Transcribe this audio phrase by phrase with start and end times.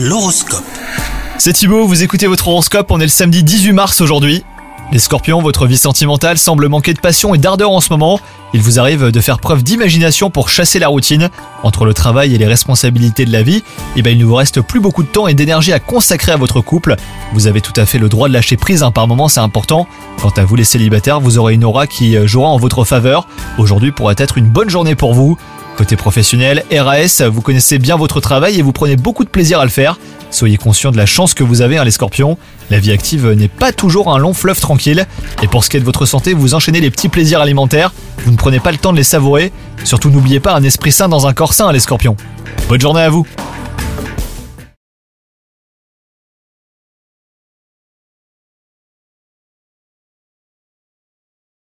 [0.00, 0.62] L'horoscope.
[1.38, 4.44] C'est Thibaut, vous écoutez votre horoscope, on est le samedi 18 mars aujourd'hui.
[4.92, 8.20] Les scorpions, votre vie sentimentale semble manquer de passion et d'ardeur en ce moment.
[8.54, 11.30] Il vous arrive de faire preuve d'imagination pour chasser la routine.
[11.64, 13.64] Entre le travail et les responsabilités de la vie,
[13.96, 16.36] eh ben, il ne vous reste plus beaucoup de temps et d'énergie à consacrer à
[16.36, 16.94] votre couple.
[17.32, 19.88] Vous avez tout à fait le droit de lâcher prise, hein, par moment c'est important.
[20.22, 23.26] Quant à vous les célibataires, vous aurez une aura qui euh, jouera en votre faveur.
[23.58, 25.36] Aujourd'hui pourrait être une bonne journée pour vous.
[25.78, 29.64] Côté professionnel, RAS, vous connaissez bien votre travail et vous prenez beaucoup de plaisir à
[29.64, 29.96] le faire.
[30.32, 32.36] Soyez conscient de la chance que vous avez, hein, les scorpions.
[32.68, 35.06] La vie active n'est pas toujours un long fleuve tranquille.
[35.40, 37.92] Et pour ce qui est de votre santé, vous enchaînez les petits plaisirs alimentaires.
[38.24, 39.52] Vous ne prenez pas le temps de les savourer.
[39.84, 42.16] Surtout n'oubliez pas un esprit sain dans un corps sain, les scorpions.
[42.68, 43.24] Bonne journée à vous